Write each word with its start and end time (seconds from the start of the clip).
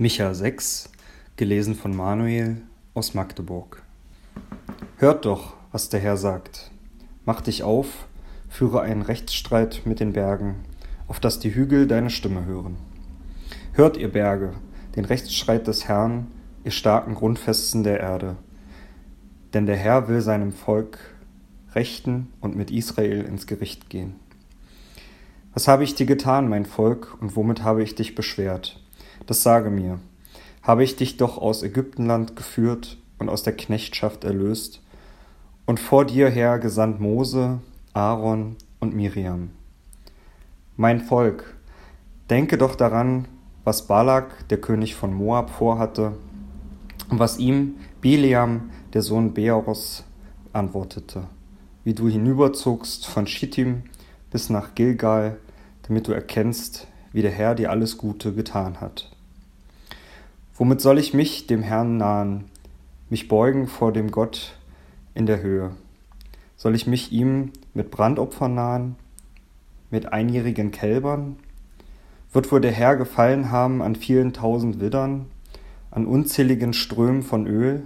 Micha 0.00 0.32
6, 0.32 0.90
gelesen 1.34 1.74
von 1.74 1.92
Manuel 1.92 2.58
aus 2.94 3.14
Magdeburg. 3.14 3.82
Hört 4.96 5.24
doch, 5.24 5.54
was 5.72 5.88
der 5.88 5.98
Herr 5.98 6.16
sagt. 6.16 6.70
Mach 7.24 7.40
dich 7.40 7.64
auf, 7.64 8.06
führe 8.48 8.80
einen 8.80 9.02
Rechtsstreit 9.02 9.82
mit 9.86 9.98
den 9.98 10.12
Bergen, 10.12 10.54
auf 11.08 11.18
dass 11.18 11.40
die 11.40 11.52
Hügel 11.52 11.88
deine 11.88 12.10
Stimme 12.10 12.44
hören. 12.44 12.76
Hört, 13.72 13.96
ihr 13.96 14.12
Berge, 14.12 14.52
den 14.94 15.04
Rechtsstreit 15.04 15.66
des 15.66 15.88
Herrn, 15.88 16.28
ihr 16.62 16.70
starken 16.70 17.16
Grundfesten 17.16 17.82
der 17.82 17.98
Erde. 17.98 18.36
Denn 19.52 19.66
der 19.66 19.76
Herr 19.76 20.06
will 20.06 20.20
seinem 20.20 20.52
Volk 20.52 21.00
rechten 21.74 22.28
und 22.40 22.54
mit 22.54 22.70
Israel 22.70 23.24
ins 23.24 23.48
Gericht 23.48 23.90
gehen. 23.90 24.14
Was 25.54 25.66
habe 25.66 25.82
ich 25.82 25.96
dir 25.96 26.06
getan, 26.06 26.48
mein 26.48 26.66
Volk, 26.66 27.20
und 27.20 27.34
womit 27.34 27.64
habe 27.64 27.82
ich 27.82 27.96
dich 27.96 28.14
beschwert? 28.14 28.80
Das 29.28 29.42
sage 29.42 29.68
mir, 29.68 29.98
habe 30.62 30.82
ich 30.82 30.96
dich 30.96 31.18
doch 31.18 31.36
aus 31.36 31.62
Ägyptenland 31.62 32.34
geführt 32.34 32.96
und 33.18 33.28
aus 33.28 33.42
der 33.42 33.54
Knechtschaft 33.54 34.24
erlöst 34.24 34.80
und 35.66 35.78
vor 35.78 36.06
dir 36.06 36.30
her 36.30 36.58
gesandt 36.58 36.98
Mose, 36.98 37.58
Aaron 37.92 38.56
und 38.80 38.96
Miriam. 38.96 39.50
Mein 40.78 41.02
Volk, 41.02 41.58
denke 42.30 42.56
doch 42.56 42.74
daran, 42.74 43.28
was 43.64 43.86
Balak, 43.86 44.48
der 44.48 44.62
König 44.62 44.94
von 44.94 45.12
Moab, 45.12 45.50
vorhatte 45.50 46.14
und 47.10 47.18
was 47.18 47.38
ihm 47.38 47.74
Bileam, 48.00 48.70
der 48.94 49.02
Sohn 49.02 49.34
Beoros, 49.34 50.04
antwortete, 50.54 51.24
wie 51.84 51.92
du 51.92 52.08
hinüberzogst 52.08 53.06
von 53.06 53.26
Schittim 53.26 53.82
bis 54.30 54.48
nach 54.48 54.74
Gilgal, 54.74 55.36
damit 55.82 56.08
du 56.08 56.12
erkennst, 56.12 56.86
wie 57.12 57.20
der 57.20 57.30
Herr 57.30 57.54
dir 57.54 57.70
alles 57.70 57.98
Gute 57.98 58.32
getan 58.32 58.80
hat. 58.80 59.10
Womit 60.58 60.80
soll 60.80 60.98
ich 60.98 61.14
mich 61.14 61.46
dem 61.46 61.62
Herrn 61.62 61.98
nahen, 61.98 62.46
mich 63.10 63.28
beugen 63.28 63.68
vor 63.68 63.92
dem 63.92 64.10
Gott 64.10 64.56
in 65.14 65.24
der 65.24 65.40
Höhe? 65.40 65.70
Soll 66.56 66.74
ich 66.74 66.88
mich 66.88 67.12
ihm 67.12 67.52
mit 67.74 67.92
Brandopfern 67.92 68.56
nahen, 68.56 68.96
mit 69.92 70.12
einjährigen 70.12 70.72
Kälbern? 70.72 71.36
Wird 72.32 72.50
wohl 72.50 72.60
der 72.60 72.72
Herr 72.72 72.96
gefallen 72.96 73.52
haben 73.52 73.80
an 73.82 73.94
vielen 73.94 74.32
tausend 74.32 74.80
Widdern, 74.80 75.26
an 75.92 76.06
unzähligen 76.06 76.72
Strömen 76.72 77.22
von 77.22 77.46
Öl? 77.46 77.84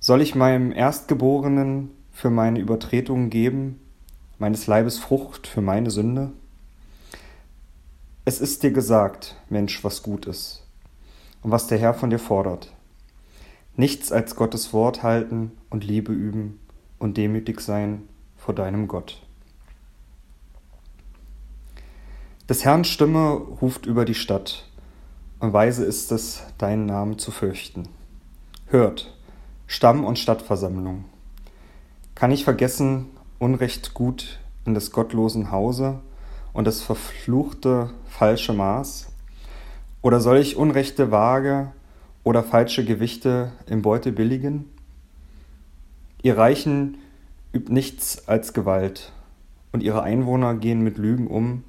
Soll 0.00 0.22
ich 0.22 0.34
meinem 0.34 0.72
Erstgeborenen 0.72 1.90
für 2.10 2.30
meine 2.30 2.58
Übertretungen 2.58 3.30
geben, 3.30 3.78
meines 4.40 4.66
Leibes 4.66 4.98
Frucht 4.98 5.46
für 5.46 5.60
meine 5.60 5.92
Sünde? 5.92 6.32
Es 8.24 8.40
ist 8.40 8.64
dir 8.64 8.72
gesagt, 8.72 9.36
Mensch, 9.50 9.84
was 9.84 10.02
gut 10.02 10.26
ist 10.26 10.61
und 11.42 11.50
was 11.50 11.66
der 11.66 11.78
Herr 11.78 11.94
von 11.94 12.10
dir 12.10 12.18
fordert. 12.18 12.72
Nichts 13.76 14.12
als 14.12 14.36
Gottes 14.36 14.72
Wort 14.72 15.02
halten 15.02 15.52
und 15.70 15.84
Liebe 15.84 16.12
üben 16.12 16.60
und 16.98 17.16
demütig 17.16 17.60
sein 17.60 18.08
vor 18.36 18.54
deinem 18.54 18.88
Gott. 18.88 19.22
Des 22.48 22.64
Herrn 22.64 22.84
Stimme 22.84 23.32
ruft 23.32 23.86
über 23.86 24.04
die 24.04 24.14
Stadt, 24.14 24.68
und 25.38 25.52
weise 25.52 25.84
ist 25.84 26.12
es, 26.12 26.42
deinen 26.58 26.86
Namen 26.86 27.18
zu 27.18 27.30
fürchten. 27.30 27.88
Hört, 28.66 29.16
Stamm- 29.66 30.04
und 30.04 30.18
Stadtversammlung. 30.18 31.04
Kann 32.14 32.30
ich 32.30 32.44
vergessen, 32.44 33.06
Unrecht 33.38 33.94
gut 33.94 34.38
in 34.64 34.74
des 34.74 34.92
gottlosen 34.92 35.50
Hause 35.50 36.00
und 36.52 36.66
das 36.66 36.80
verfluchte 36.80 37.90
falsche 38.06 38.52
Maß? 38.52 39.11
Oder 40.02 40.20
soll 40.20 40.38
ich 40.38 40.56
unrechte 40.56 41.10
Waage 41.10 41.72
oder 42.24 42.42
falsche 42.42 42.84
Gewichte 42.84 43.52
im 43.66 43.82
Beute 43.82 44.12
billigen? 44.12 44.68
Ihr 46.22 46.36
Reichen 46.36 46.98
übt 47.52 47.72
nichts 47.72 48.28
als 48.28 48.52
Gewalt, 48.52 49.12
und 49.72 49.82
ihre 49.82 50.02
Einwohner 50.02 50.54
gehen 50.54 50.82
mit 50.82 50.98
Lügen 50.98 51.26
um 51.26 51.64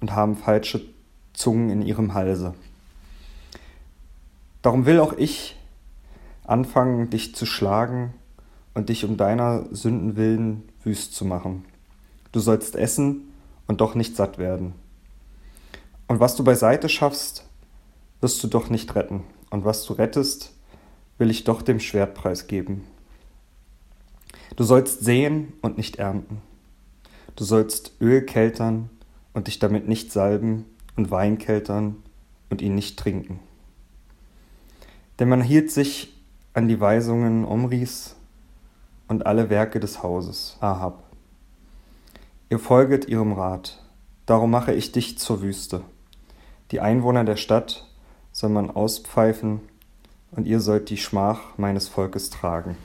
und 0.00 0.14
haben 0.14 0.36
falsche 0.36 0.82
Zungen 1.32 1.70
in 1.70 1.82
ihrem 1.82 2.14
Halse. 2.14 2.54
Darum 4.62 4.84
will 4.84 5.00
auch 5.00 5.14
ich 5.14 5.56
anfangen, 6.44 7.08
dich 7.10 7.34
zu 7.34 7.46
schlagen 7.46 8.12
und 8.74 8.90
dich 8.90 9.04
um 9.04 9.16
deiner 9.16 9.64
Sünden 9.74 10.16
willen 10.16 10.68
wüst 10.84 11.14
zu 11.14 11.24
machen. 11.24 11.64
Du 12.32 12.40
sollst 12.40 12.76
essen 12.76 13.32
und 13.66 13.80
doch 13.80 13.94
nicht 13.94 14.16
satt 14.16 14.38
werden. 14.38 14.74
Und 16.06 16.20
was 16.20 16.36
du 16.36 16.44
beiseite 16.44 16.88
schaffst, 16.88 17.46
wirst 18.20 18.42
du 18.42 18.48
doch 18.48 18.70
nicht 18.70 18.94
retten, 18.94 19.24
und 19.50 19.64
was 19.64 19.84
du 19.84 19.94
rettest, 19.94 20.52
will 21.18 21.30
ich 21.30 21.44
doch 21.44 21.62
dem 21.62 21.80
Schwertpreis 21.80 22.46
geben. 22.46 22.84
Du 24.56 24.64
sollst 24.64 25.00
säen 25.00 25.52
und 25.62 25.76
nicht 25.76 25.96
ernten. 25.96 26.42
Du 27.36 27.44
sollst 27.44 27.92
Öl 28.00 28.22
keltern 28.22 28.90
und 29.32 29.46
dich 29.46 29.58
damit 29.58 29.88
nicht 29.88 30.12
salben 30.12 30.64
und 30.96 31.10
Wein 31.10 31.38
keltern 31.38 31.96
und 32.50 32.60
ihn 32.62 32.74
nicht 32.74 32.98
trinken. 32.98 33.40
Denn 35.18 35.28
man 35.28 35.42
hielt 35.42 35.70
sich 35.70 36.14
an 36.52 36.68
die 36.68 36.80
Weisungen 36.80 37.44
Omris 37.44 38.16
und 39.08 39.26
alle 39.26 39.50
Werke 39.50 39.80
des 39.80 40.02
Hauses 40.02 40.56
Ahab. 40.60 41.04
Ihr 42.48 42.58
folget 42.58 43.06
ihrem 43.06 43.32
Rat, 43.32 43.82
darum 44.26 44.50
mache 44.50 44.72
ich 44.72 44.92
dich 44.92 45.18
zur 45.18 45.42
Wüste. 45.42 45.82
Die 46.70 46.80
Einwohner 46.80 47.24
der 47.24 47.36
Stadt 47.36 47.86
soll 48.40 48.50
man 48.50 48.70
auspfeifen, 48.70 49.60
und 50.32 50.46
ihr 50.46 50.60
sollt 50.60 50.88
die 50.88 50.96
Schmach 50.96 51.58
meines 51.58 51.88
Volkes 51.88 52.30
tragen. 52.30 52.76